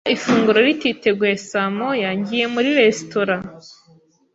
[0.03, 3.35] Niba ifunguro rititeguye saa moya, ngiye muri resitora.